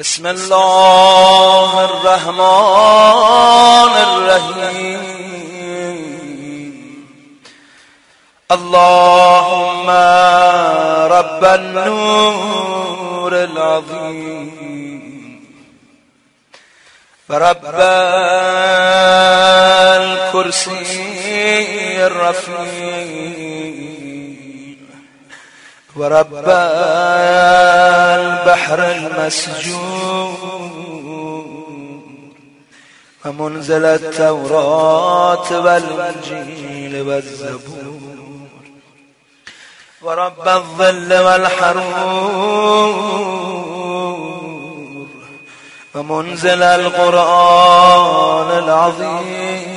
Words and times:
بسم 0.00 0.26
الله 0.26 1.84
الرحمن 1.84 2.40
الرحيم. 4.08 5.00
اللهم 8.50 9.90
رب 11.12 11.44
النور 11.44 13.32
العظيم. 13.44 14.50
ورب 17.28 17.64
الكرسي 20.40 20.96
الرفيع. 22.06 23.39
ورب 25.96 26.34
البحر 28.14 28.90
المسجون 28.90 30.36
ومنزل 33.24 33.84
التوراة 33.84 35.60
والإنجيل 35.60 37.00
والزبور 37.08 38.00
ورب 40.02 40.48
الظل 40.48 41.14
والحرور 41.18 41.90
ومنزل 45.94 46.62
القرآن 46.62 48.58
العظيم 48.58 49.69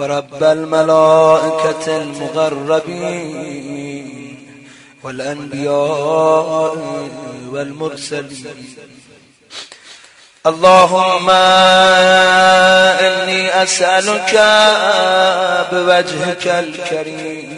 ورب 0.00 0.42
الملائكة 0.44 1.86
المغربين 1.96 3.26
والأنبياء 5.02 6.76
والمرسلين. 7.52 8.56
اللهم 10.46 11.30
إني 13.06 13.62
أسألك 13.62 14.34
بوجهك 15.72 16.46
الكريم 16.46 17.50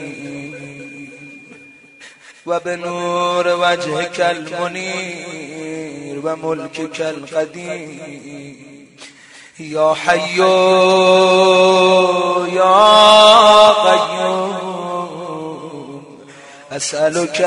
وبنور 2.47 3.48
وجهك 3.48 4.20
المنير 4.20 6.14
وملكك 6.27 7.00
القديم. 7.00 8.72
يا 9.61 9.95
حي 9.95 10.39
يا 12.56 13.69
قيوم 13.69 14.62
أسألك 16.72 17.41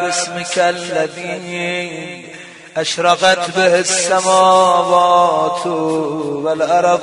باسمك 0.00 0.58
الذي 0.58 2.24
أشرقت 2.76 3.56
به 3.56 3.78
السماوات 3.78 5.66
والأرض 6.46 7.00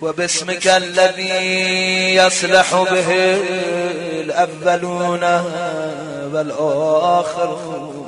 وباسمك 0.00 0.66
الذي 0.66 1.30
يصلح 2.14 2.74
به 2.74 3.12
الأولون 4.20 5.24
والآخرون. 6.32 8.01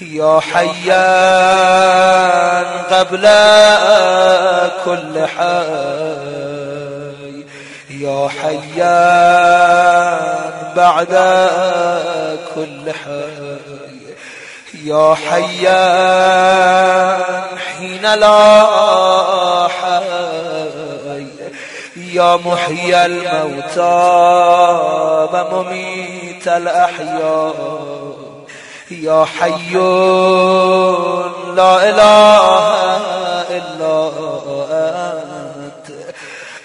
يا 0.00 0.40
حيان 0.40 0.78
قبل 2.90 3.28
كل 4.84 5.26
حي. 5.26 6.68
يا 7.90 8.28
حيان 8.28 9.78
بعد 10.76 11.14
كل 12.54 12.92
حي. 12.92 13.56
يا 14.84 15.14
حيان 15.14 16.38
حين 17.58 18.14
لا 18.14 19.68
حي. 19.68 21.26
يا 21.96 22.36
محيي 22.36 23.06
الموتى 23.06 23.98
ومميت 25.32 26.48
الأحياء. 26.48 27.97
يا 28.90 29.24
حي 29.24 29.72
لا 31.54 31.88
إله 31.88 32.44
إلا 33.50 34.10
أنت. 34.70 35.88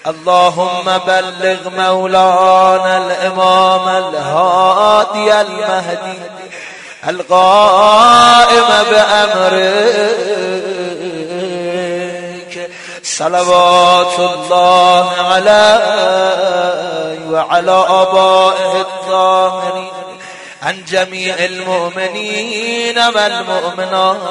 اللهم 0.07 0.97
بلغ 1.07 1.69
مولانا 1.69 2.97
الإمام 2.97 3.87
الهادي 3.87 5.41
المهدي 5.41 6.19
القائم 7.07 8.69
بأمرك. 8.89 10.23
صلوات 13.03 14.19
الله 14.19 15.07
عليه 15.31 17.19
وعلى 17.31 17.85
آبائه 17.89 18.81
الطاهرين 18.81 20.02
عن 20.63 20.83
جميع 20.87 21.35
المؤمنين 21.39 22.97
والمؤمنات 22.99 24.23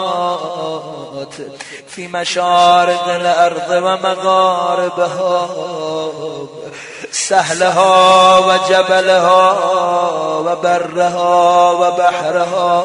في 1.89 2.09
مشارق 2.09 3.09
الأرض 3.09 3.71
ومغاربها 3.71 5.49
سهلها 7.13 8.39
وجبلها 8.39 9.53
وبرها 10.39 11.71
وبحرها. 11.71 12.85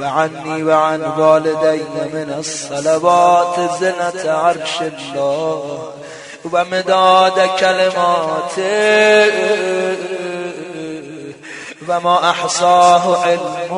وعني 0.00 0.62
وعن 0.62 1.02
والدي 1.18 1.82
من 2.12 2.34
الصلوات 2.38 3.60
زنة 3.80 4.32
عرش 4.32 4.80
الله 4.80 5.92
ومداد 6.52 7.50
كلماته. 7.60 8.62
وما 11.88 12.30
أحصاه 12.30 13.22
علمه 13.24 13.72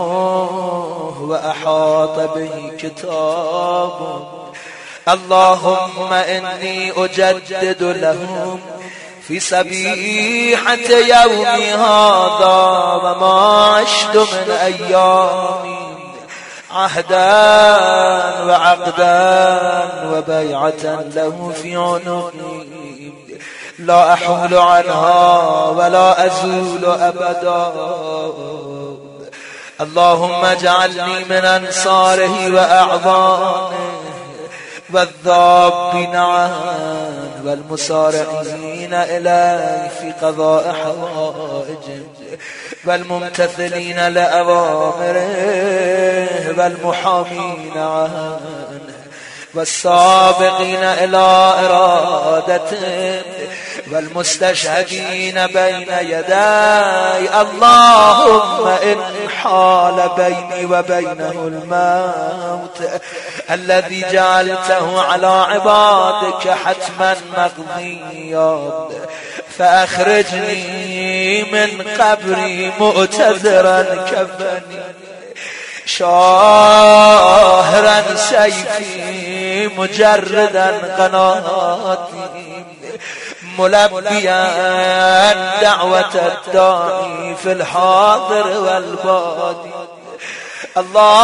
وأحاط 1.21 2.21
به 2.37 2.73
كتابه 2.79 4.27
اللهم 5.09 6.13
إني 6.13 7.05
أجدد 7.05 7.83
لهم 7.83 8.61
في 9.29 9.41
سبيحة 9.41 10.91
يومي 10.91 11.73
هذا 11.73 12.57
وما 13.03 13.67
عشت 13.77 14.17
من 14.17 14.51
أيامي 14.51 15.95
عهدا 16.71 17.25
وعقدا 18.45 19.61
وبيعة 20.13 21.01
له 21.15 21.53
في 21.63 21.77
عنقي. 21.77 22.84
لا 23.87 24.13
أحول 24.13 24.55
عنها 24.55 25.69
ولا 25.69 26.27
أزول 26.27 26.85
أبدا. 26.85 27.73
اللهم 29.81 30.45
اجعلني 30.45 31.25
من 31.25 31.45
أنصاره 31.45 32.55
وأعظامه 32.55 33.71
والذابين 34.93 36.17
عنه 36.17 37.31
والمسارعين 37.45 38.95
إليه 38.95 39.89
في 40.01 40.13
قضاء 40.23 40.75
حوائجه 40.85 42.03
والممتثلين 42.85 44.09
لأوامره 44.09 45.35
والمحامين 46.59 47.73
عنه 47.77 48.41
والسابقين 49.55 50.83
إلى 50.83 51.55
إرادته 51.65 53.23
والمستشهدين 53.93 55.47
بين 55.47 55.89
يداي 56.01 57.41
اللهم 57.41 58.67
إن 58.67 58.99
حال 59.43 60.11
بيني 60.17 60.65
وبينه 60.65 61.51
الموت 61.53 62.79
الذي 63.51 64.05
جعلته 64.13 65.03
على 65.03 65.27
عبادك 65.27 66.49
حتما 66.51 67.17
مقضيا 67.37 68.89
فأخرجني 69.59 71.43
من 71.53 71.71
قبري 72.01 72.73
مؤتذرا 72.79 73.83
كفني. 73.83 74.83
شاهرا 75.87 77.17
سيفي 78.17 79.69
مجردا 79.79 80.69
قناتي. 80.99 82.65
ملبيا 83.59 85.33
دعوة 85.61 86.15
الداعي 86.15 87.37
في 87.43 87.53
الحاضر 87.53 88.47
والبادي. 88.59 89.71
اللهم 90.77 91.23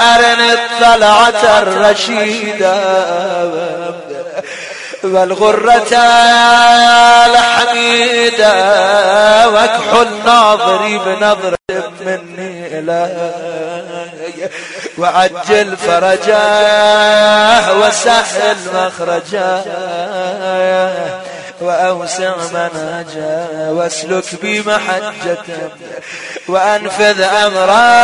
أرني 0.00 0.52
الطلعة 0.52 1.42
الرشيدة. 1.58 2.76
والغرة 5.04 5.96
الحميدة 7.26 8.54
واكحل 9.48 10.08
ناظري 10.26 10.98
بنظرة 10.98 11.56
مني 12.00 12.78
إلي 12.78 13.30
وعجل 14.98 15.76
فرجاه 15.76 17.78
وسهل 17.78 18.56
مخرجاه 18.74 19.62
وأوسع 21.60 22.34
منهجه 22.52 23.46
واسلك 23.72 24.24
بمحجته 24.42 25.70
وأنفذ 26.48 27.22
أمره 27.22 28.02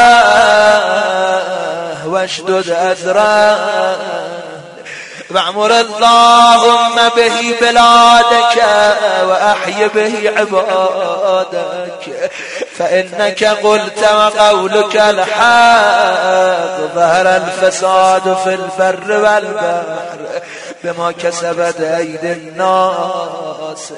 واشدد 2.06 2.70
أذراه 2.70 4.38
واعمر 5.30 5.80
اللهم 5.80 6.96
به 7.16 7.54
بلادك 7.60 8.56
وأحي 9.28 9.88
به 9.88 10.32
عبادك. 10.36 12.30
فإنك 12.78 13.44
قلت 13.44 14.02
وقولك 14.12 14.96
الحق 14.96 16.94
ظهر 16.94 17.26
الفساد 17.36 18.36
في 18.44 18.54
البر 18.54 19.10
والبحر 19.10 20.19
بما 20.84 21.12
كسبت 21.12 21.80
أيدي 21.80 22.32
الناس. 22.32 23.92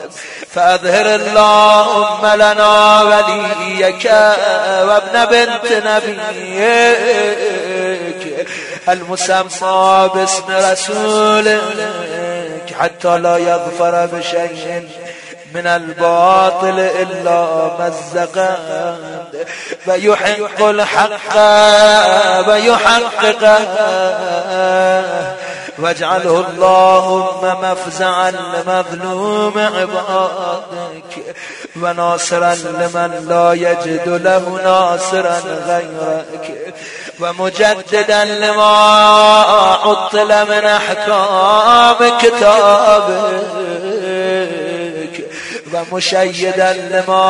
فأظهر 0.55 1.07
اللهم 1.15 2.27
لنا 2.27 3.03
وليك 3.03 4.05
وابن 4.89 5.25
بنت 5.25 5.67
نبيك. 5.87 7.40
المسمى 8.93 10.11
باسم 10.15 10.45
رسولك 10.49 11.61
حتى 12.81 13.19
لا 13.19 13.37
يظفر 13.37 14.07
بشيء 14.07 14.89
من 15.55 15.67
الباطل 15.67 16.79
إلا 16.79 17.71
مزقا 17.81 18.57
فيحق 19.85 20.63
الحق 20.63 21.37
ويحققه. 22.49 23.59
واجعله 25.79 26.45
اللهم 26.49 27.43
مفزعا 27.63 28.31
لمظلوم 28.31 29.59
عبادك 29.59 31.13
وناصرا 31.83 32.55
لمن 32.55 33.27
لا 33.29 33.53
يجد 33.53 34.09
له 34.09 34.61
ناصرا 34.65 35.41
غيرك. 35.67 36.75
ومجددا 37.21 38.25
لما 38.25 38.77
عطل 39.85 40.49
من 40.49 40.65
احكام 40.65 42.19
كتابك 42.19 43.31
ومشيدا 45.75 46.73
لما 46.73 47.25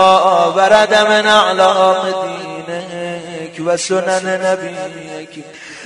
ورد 0.47 0.95
من 0.95 1.27
أعلام 1.27 2.03
دينك 2.69 3.55
وسنن 3.61 4.27
نبيك 4.45 5.35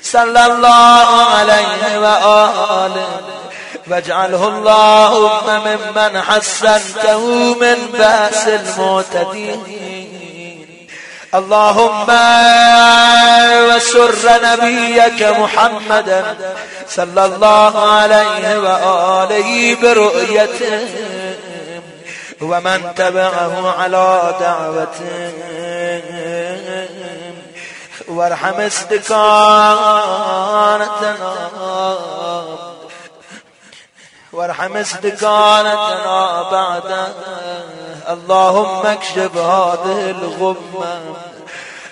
صلى 0.03 0.47
الله 0.47 1.09
عليه 1.37 1.99
وآله. 1.99 3.21
واجعله 3.87 4.49
اللهم 4.49 5.47
ممن 5.67 6.23
حسنته 6.23 7.55
من 7.55 7.79
بأس 7.93 8.49
المعتدين. 8.49 9.61
اللهم 11.35 12.07
وسر 13.69 14.41
نبيك 14.45 15.23
محمدا 15.23 16.37
صلى 16.89 17.25
الله 17.25 17.93
عليه 17.93 18.59
وآله 18.59 19.77
برؤيته 19.83 20.89
ومن 22.41 22.95
تبعه 22.97 23.75
على 23.79 24.35
دعوته 24.41 25.33
وارحم 28.09 28.61
استقامتنا 28.61 30.05
وارحم 34.33 34.77
استقامتنا 34.77 36.43
بعد 36.51 37.13
اللهم 38.09 38.87
اكشف 38.87 39.37
هذه 39.37 40.11
الغمة 40.11 41.01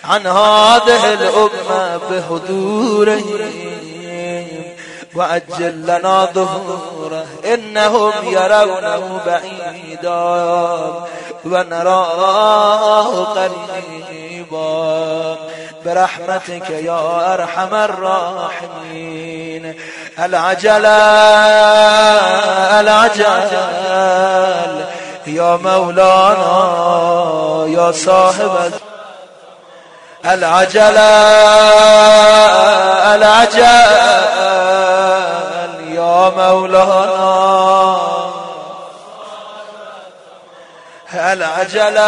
عن 0.05 0.27
هذه 0.27 1.15
الأمة 1.15 2.01
بحضورهم. 2.11 3.41
وأجل 5.15 5.83
لنا 5.83 6.25
ظهوره 6.25 7.27
إنهم 7.55 8.13
يرونه 8.23 9.21
بعيدا. 9.27 10.93
ونراه 11.45 13.25
قريبا. 13.25 15.37
برحمتك 15.85 16.71
يا 16.71 17.35
أرحم 17.35 17.75
الراحمين. 17.75 19.75
العجل 20.19 20.87
العجل. 22.81 23.49
يا 25.27 25.57
مولانا 25.57 26.53
يا 27.69 27.93
صاحب 27.93 28.73
العجل 30.25 30.97
العجل 33.15 33.63
يا 35.95 36.33
مولانا. 36.37 37.97
العجل 41.15 41.99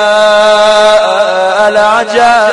العجل. 1.69 2.53